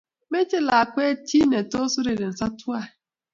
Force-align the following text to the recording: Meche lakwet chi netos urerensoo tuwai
Meche 0.31 0.57
lakwet 0.67 1.17
chi 1.27 1.39
netos 1.49 1.93
urerensoo 1.99 2.51
tuwai 2.59 2.89